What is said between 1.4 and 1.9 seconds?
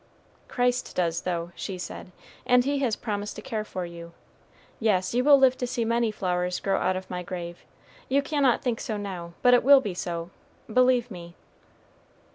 she